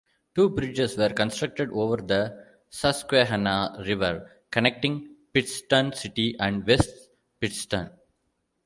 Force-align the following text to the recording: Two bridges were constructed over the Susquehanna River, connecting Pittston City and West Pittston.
Two 0.33 0.49
bridges 0.49 0.97
were 0.97 1.09
constructed 1.09 1.69
over 1.71 1.97
the 1.97 2.35
Susquehanna 2.71 3.83
River, 3.85 4.31
connecting 4.49 5.15
Pittston 5.31 5.93
City 5.93 6.35
and 6.39 6.65
West 6.65 7.11
Pittston. 7.39 7.91